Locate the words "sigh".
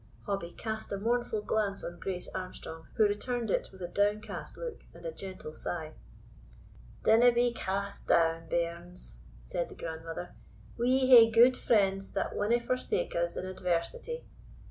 5.53-5.91